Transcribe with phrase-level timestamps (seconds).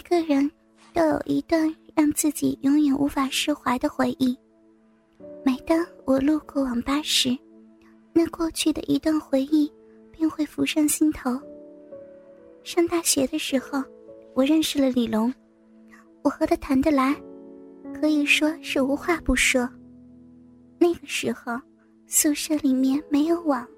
[0.00, 0.50] 每个人
[0.94, 4.34] 都有一段让自己永远无法释怀的回忆。
[5.44, 7.36] 每当我路过网吧时，
[8.14, 9.70] 那过去的一段回忆
[10.10, 11.38] 便会浮上心头。
[12.64, 13.84] 上大学的时候，
[14.32, 15.30] 我认识了李龙，
[16.22, 17.14] 我和他谈得来，
[18.00, 19.68] 可以说是无话不说。
[20.78, 21.60] 那个时候，
[22.06, 23.68] 宿舍里面没有网，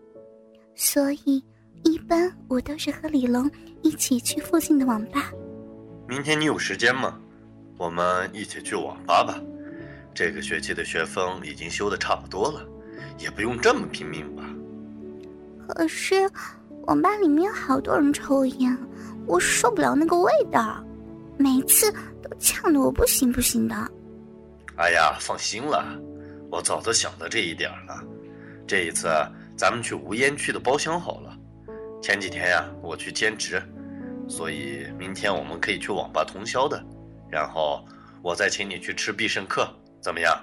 [0.77, 1.43] 所以
[1.82, 3.50] 一般我都是和李龙
[3.82, 5.32] 一起去附近的网吧。
[6.12, 7.18] 明天你有时间吗？
[7.79, 9.40] 我们一起去网吧吧。
[10.12, 12.68] 这个学期的学分已经修的差不多了，
[13.18, 14.44] 也不用这么拼命吧。
[15.66, 16.30] 可是，
[16.82, 18.76] 网吧里面好多人抽烟，
[19.26, 20.85] 我受不了那个味道，
[21.38, 21.90] 每次
[22.22, 23.74] 都呛得我不行不行的。
[24.76, 25.99] 哎呀，放心了，
[26.50, 28.04] 我早都想到这一点了。
[28.66, 29.08] 这一次
[29.57, 31.35] 咱们去无烟区的包厢好了。
[32.02, 33.62] 前几天呀，我去兼职。
[34.28, 36.83] 所以明天我们可以去网吧通宵的，
[37.30, 37.84] 然后
[38.22, 39.69] 我再请你去吃必胜客，
[40.00, 40.34] 怎么样？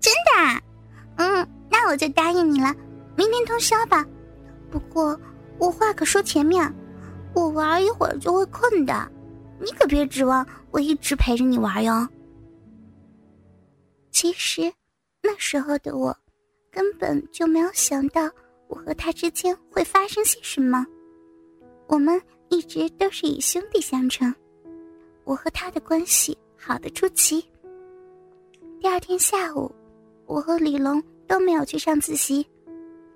[0.00, 0.62] 真的？
[1.16, 2.74] 嗯，那我就答应你了。
[3.16, 4.04] 明天通宵吧。
[4.70, 5.18] 不过
[5.58, 6.70] 我话可说前面，
[7.34, 9.10] 我玩一会儿就会困的，
[9.60, 12.06] 你可别指望我一直陪着你玩哟。
[14.10, 14.72] 其实
[15.22, 16.14] 那时候的我，
[16.70, 18.28] 根本就没有想到
[18.68, 20.84] 我和他之间会发生些什么。
[21.86, 22.20] 我们。
[22.54, 24.32] 一直都是以兄弟相称，
[25.24, 27.44] 我和他的关系好的出奇。
[28.80, 29.74] 第二天下午，
[30.24, 32.46] 我和李龙都没有去上自习，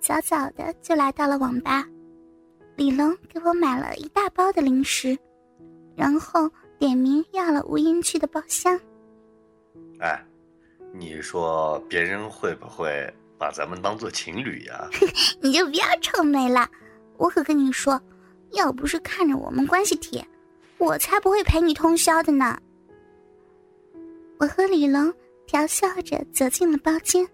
[0.00, 1.86] 早早的就来到了网吧。
[2.74, 5.16] 李龙给我买了一大包的零食，
[5.94, 8.76] 然后点名要了无烟区的包厢。
[10.00, 10.20] 哎，
[10.92, 14.88] 你说别人会不会把咱们当做情侣呀？
[15.40, 16.68] 你就不要臭美了，
[17.16, 18.02] 我可跟你说。
[18.52, 20.26] 要不是看着我们关系铁，
[20.78, 22.58] 我才不会陪你通宵的呢。
[24.38, 25.12] 我和李龙
[25.46, 27.28] 调笑着走进了包间，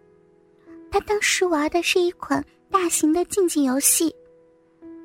[0.90, 4.14] 他当时玩的是一款大型的竞技游戏，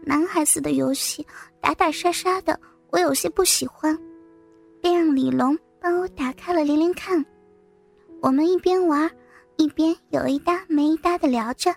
[0.03, 1.25] 男孩子的游戏
[1.59, 2.59] 打打杀杀的，
[2.90, 3.98] 我有些不喜欢，
[4.81, 7.24] 便让李龙帮我打开了连连看。
[8.22, 9.09] 我们一边玩，
[9.58, 11.75] 一边有一搭没一搭的聊着。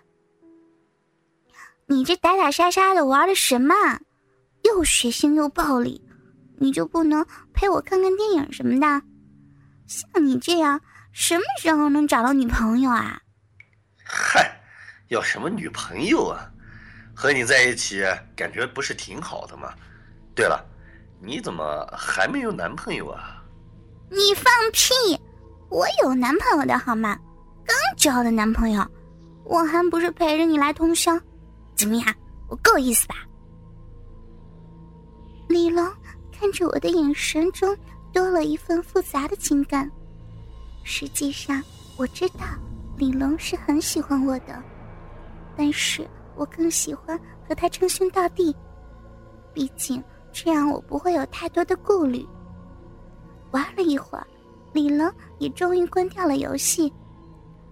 [1.87, 3.75] 你这打打杀杀的玩的什么？
[4.62, 6.00] 又血腥又暴力，
[6.59, 8.87] 你就不能陪我看看电影什么的？
[9.87, 10.81] 像你这样，
[11.12, 13.21] 什么时候能找到女朋友啊？
[14.05, 14.61] 嗨，
[15.09, 16.49] 要什么女朋友啊？
[17.15, 18.03] 和你在一起
[18.34, 19.72] 感觉不是挺好的吗？
[20.34, 20.65] 对了，
[21.21, 23.43] 你怎么还没有男朋友啊？
[24.11, 24.93] 你放屁！
[25.69, 27.19] 我有男朋友的好吗？
[27.65, 28.87] 刚交的男朋友，
[29.45, 31.19] 我还不是陪着你来通宵？
[31.77, 32.15] 怎么样，
[32.49, 33.15] 我够意思吧？
[35.53, 35.87] 李龙
[36.33, 37.77] 看着我的眼神中
[38.11, 39.89] 多了一份复杂的情感。
[40.83, 41.63] 实际上，
[41.99, 42.47] 我知道
[42.97, 44.63] 李龙是很喜欢我的，
[45.55, 48.57] 但是我更喜欢和他称兄道弟，
[49.53, 50.03] 毕竟
[50.33, 52.27] 这样我不会有太多的顾虑。
[53.51, 54.27] 玩了一会儿，
[54.73, 56.91] 李龙也终于关掉了游戏，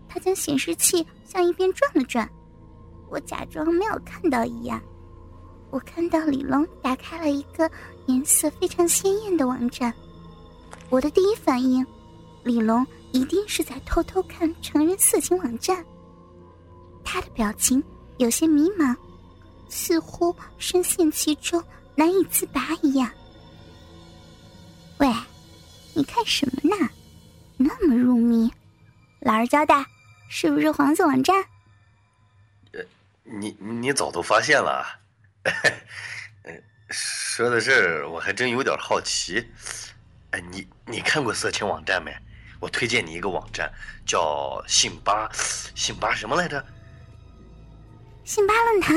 [0.06, 2.28] 他将显示器向一边转了转，
[3.08, 4.78] 我假装没有看到一样。
[5.70, 7.70] 我看到李龙打开了一个
[8.06, 9.94] 颜色非常鲜艳的网站，
[10.88, 11.86] 我的第一反应，
[12.42, 15.84] 李龙一定是在偷偷看成人色情网站。
[17.04, 17.82] 他的表情
[18.18, 18.96] 有些迷茫，
[19.68, 21.62] 似乎深陷其中
[21.94, 23.08] 难以自拔一样。
[24.98, 25.08] 喂，
[25.94, 26.90] 你看什么呢？
[27.56, 28.50] 那么入迷，
[29.20, 29.86] 老实交代，
[30.28, 31.44] 是不是黄色网站？
[32.72, 32.80] 呃，
[33.22, 34.99] 你你早都发现了。
[36.44, 39.46] 嗯， 说到这儿，我还真有点好奇。
[40.30, 42.14] 哎，你你看过色情网站没？
[42.60, 43.72] 我推荐你一个网站，
[44.04, 45.30] 叫信吧，
[45.74, 46.62] 信吧什么来着？
[48.24, 48.96] 信吧论坛。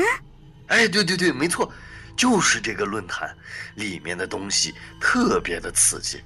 [0.68, 1.72] 哎，对对对，没错，
[2.16, 3.34] 就是这个论坛，
[3.74, 6.22] 里面的东西特别的刺激。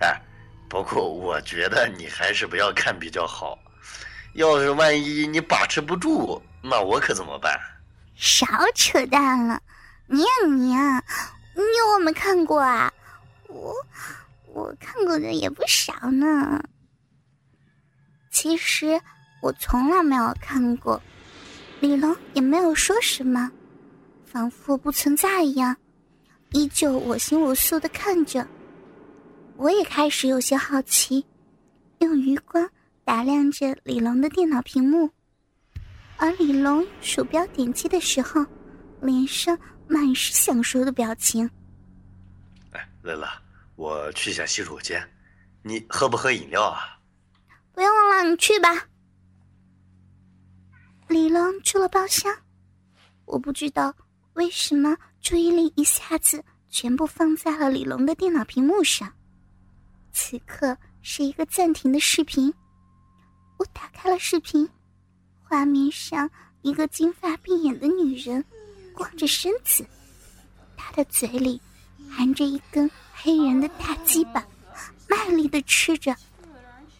[0.00, 0.20] 哎，
[0.68, 3.58] 不过我觉得你还是不要看比较好，
[4.34, 7.58] 要是万一你把持不住，那我可怎么办？
[8.20, 9.62] 少扯淡了，
[10.06, 11.02] 你呀你呀，
[11.54, 11.62] 你
[11.94, 12.92] 我没看过啊，
[13.48, 13.74] 我
[14.52, 16.62] 我看过的也不少呢。
[18.30, 19.00] 其实
[19.40, 21.00] 我从来没有看过，
[21.80, 23.50] 李龙也没有说什么，
[24.26, 25.74] 仿佛不存在一样，
[26.50, 28.46] 依旧我行我素的看着。
[29.56, 31.24] 我也开始有些好奇，
[32.00, 32.68] 用余光
[33.02, 35.10] 打量着李龙的电脑屏幕。
[36.20, 38.44] 而李龙鼠标点击的时候，
[39.00, 39.58] 脸上
[39.88, 41.50] 满是享受的表情。
[42.72, 43.26] 哎，乐乐，
[43.74, 45.02] 我去下洗手间，
[45.62, 47.00] 你喝不喝饮料啊？
[47.72, 48.68] 不用了，你去吧。
[51.08, 52.30] 李龙出了包厢，
[53.24, 53.94] 我不知道
[54.34, 59.10] 为什么注意力一下子全部放在了李龙的电脑屏幕上。
[60.12, 62.52] 此刻是一个暂停的视频，
[63.56, 64.68] 我打开了视频，
[65.50, 66.30] 画面上
[66.62, 68.44] 一个金发碧眼的女人
[68.94, 69.84] 光着身子，
[70.76, 71.60] 她的嘴里
[72.08, 74.46] 含着一根黑人的大鸡巴，
[75.08, 76.14] 卖力的吃着，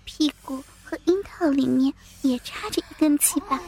[0.04, 3.62] 屁股和阴道里面也插着一根鸡巴。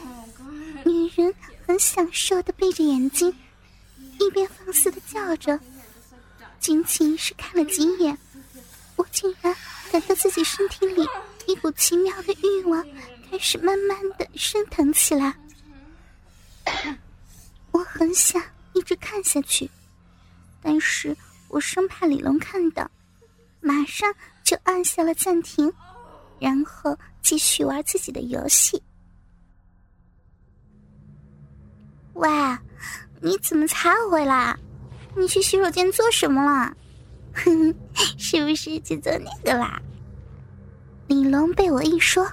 [0.83, 1.33] 女人
[1.65, 3.33] 很享受的闭着眼睛，
[4.19, 5.57] 一边放肆的叫着。
[6.59, 8.17] 仅仅是看了几眼，
[8.97, 9.55] 我竟然
[9.93, 11.07] 感到自己身体里
[11.47, 12.85] 一股奇妙的欲望
[13.33, 15.33] 开始慢慢的升腾起来。
[17.71, 18.39] 我很想
[18.73, 19.67] 一直看下去，
[20.61, 22.87] 但是我生怕李龙看到，
[23.59, 24.13] 马上
[24.43, 25.73] 就按下了暂停，
[26.37, 28.79] 然后继续玩自己的游戏。
[32.13, 32.29] 喂，
[33.19, 34.55] 你怎么才回来？
[35.17, 36.77] 你去洗手间做什么了？
[37.33, 37.75] 哼哼，
[38.19, 39.81] 是不是去做那个啦？
[41.07, 42.31] 李龙被我一说，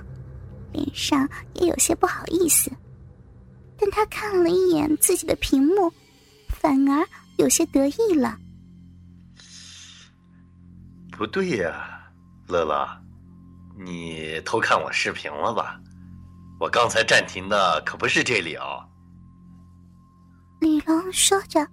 [0.73, 2.71] 脸上也有些不好意思，
[3.79, 5.93] 但他看了一眼自己的屏幕，
[6.49, 7.07] 反而
[7.39, 8.37] 有些得意了。
[11.11, 12.11] 不对呀，
[12.49, 12.89] 乐乐，
[13.79, 15.81] 你偷看我视频了吧？
[16.59, 18.85] 我刚才暂停的可不是这里哦。
[20.61, 21.67] 李龙说着，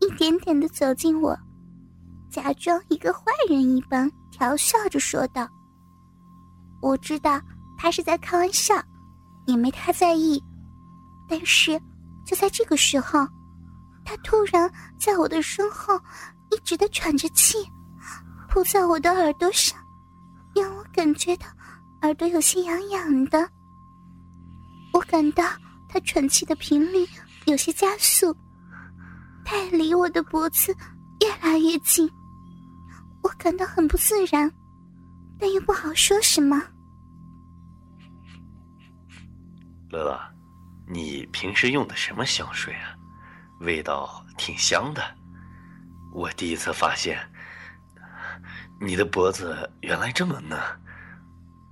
[0.00, 1.38] 一点点的走近我，
[2.30, 5.46] 假装一个坏人一般，调笑着说道
[6.80, 7.38] ：“我知道
[7.76, 8.74] 他是在开玩笑，
[9.46, 10.42] 也没太在意。
[11.28, 11.80] 但是
[12.24, 13.26] 就在这个时候，
[14.04, 15.98] 他突然在我的身后
[16.50, 17.58] 一直的喘着气，
[18.48, 19.78] 扑在我的耳朵上，
[20.54, 21.46] 让我感觉到
[22.02, 23.48] 耳朵有些痒痒的。
[24.92, 25.44] 我感到
[25.88, 27.06] 他喘气的频率。”
[27.46, 28.34] 有些加速，
[29.44, 30.74] 他离我的脖子
[31.20, 32.10] 越来越近，
[33.22, 34.50] 我感到很不自然，
[35.38, 36.62] 但又不好说什么。
[39.94, 40.20] 乐乐，
[40.88, 42.96] 你平时用的什么香水啊？
[43.60, 45.00] 味道挺香的。
[46.12, 47.18] 我第一次发现，
[48.80, 50.58] 你的脖子原来这么嫩。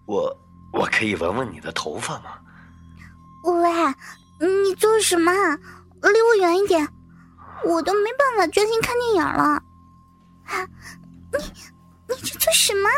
[0.06, 0.32] 我
[0.72, 2.38] 我可以闻闻你的头发吗？
[3.44, 3.69] 喂。
[4.40, 5.32] 你做什么？
[5.32, 6.84] 离我远一点，
[7.64, 9.62] 我都没办法专心看电影了。
[11.32, 11.38] 你
[12.08, 12.88] 你这做什么？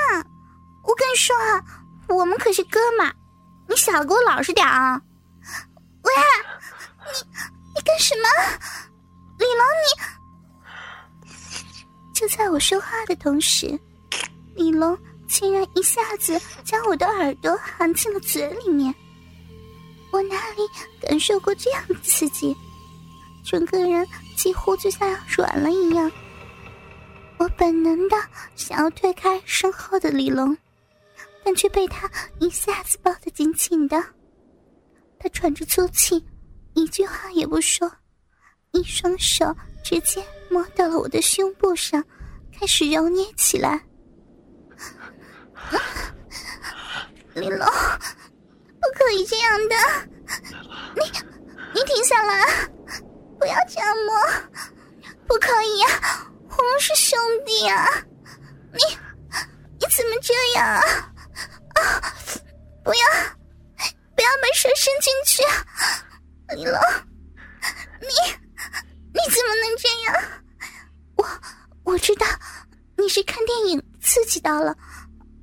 [0.83, 1.63] 我跟你说啊，
[2.09, 3.15] 我们可是哥们，
[3.69, 4.99] 你小子给我老实点啊！
[6.05, 6.13] 喂，
[7.05, 7.13] 你
[7.75, 8.29] 你干什么？
[9.39, 9.65] 李龙，
[11.23, 11.29] 你
[12.15, 13.79] 就在我说话的同时，
[14.55, 14.97] 李龙
[15.27, 18.95] 竟然一下子将我的耳朵含进了嘴里面。
[20.13, 20.63] 我哪里
[21.01, 22.55] 感受过这样的刺激？
[23.45, 26.11] 整个人几乎就像软了一样。
[27.37, 28.17] 我本能的
[28.55, 30.57] 想要推开身后的李龙，
[31.45, 32.09] 但却被他
[32.39, 34.14] 一下子抱得紧紧的。
[35.25, 36.23] 他喘着粗气，
[36.75, 37.91] 一句话也不说，
[38.73, 42.05] 一双手直接摸到了我的胸部上，
[42.53, 43.83] 开始揉捏起来。
[47.33, 47.59] 李龙。
[47.59, 49.75] 不可以这样的，
[50.95, 51.01] 你
[51.73, 52.69] 你停下来，
[53.39, 54.15] 不要这样摸，
[55.27, 57.89] 不可以呀，我们是兄弟啊！
[58.75, 58.79] 你
[59.79, 60.83] 你怎么这样啊？
[61.77, 62.15] 啊！
[62.85, 63.01] 不要
[64.25, 65.43] 不要把手伸进去，
[66.57, 66.81] 李龙，
[68.01, 68.09] 你
[69.13, 70.15] 你怎么能这样？
[71.17, 71.29] 我
[71.93, 72.27] 我知道
[72.97, 74.75] 你是看电影刺激到了，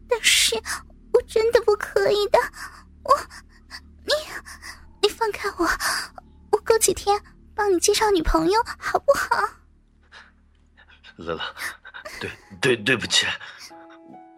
[0.09, 0.55] 但是
[1.13, 2.39] 我真的不可以的。
[3.03, 3.15] 我，
[4.03, 4.13] 你，
[5.03, 5.69] 你放开我！
[6.51, 7.21] 我过几天
[7.53, 9.47] 帮你介绍女朋友，好不好？
[11.17, 11.55] 乐乐，
[12.19, 13.27] 对对对不起，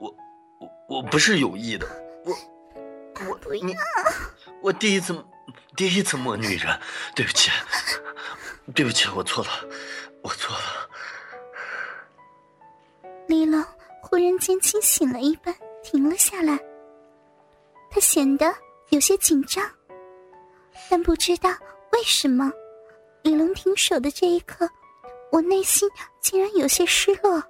[0.01, 0.13] 我
[0.59, 1.87] 我我不是有意的，
[3.29, 3.79] 我不要，
[4.61, 5.25] 我第一次
[5.75, 6.79] 第一次摸女人，
[7.15, 7.51] 对不起，
[8.73, 9.49] 对不起，我错了，
[10.21, 10.89] 我错了。
[13.27, 13.63] 李龙
[14.01, 16.59] 忽然间清醒了一般，停了下来。
[17.89, 18.53] 他显得
[18.89, 19.63] 有些紧张，
[20.89, 21.49] 但不知道
[21.91, 22.51] 为什么，
[23.21, 24.67] 李龙停手的这一刻，
[25.31, 25.87] 我内心
[26.19, 27.41] 竟然有些失落。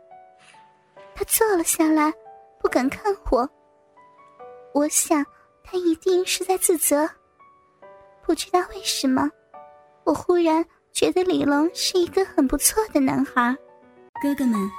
[1.15, 2.13] 他坐了下来，
[2.59, 3.49] 不敢看我。
[4.73, 5.25] 我想
[5.63, 7.09] 他一定是在自责。
[8.25, 9.29] 不知道为什么，
[10.03, 13.55] 我忽然觉得李龙是一个很不错的男孩。
[14.21, 14.69] 哥哥们，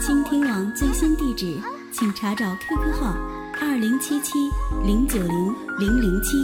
[0.00, 1.58] 倾听网最新地址，
[1.92, 3.16] 请查找 QQ 号
[3.60, 4.50] 二零七七
[4.84, 6.36] 零九零零零七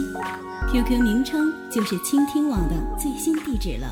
[0.71, 3.87] ，QQ 名称就是倾听网的最新地址了。